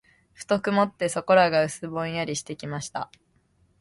[0.33, 3.11] ふと曇って、そこらが薄ぼんやりしてきました。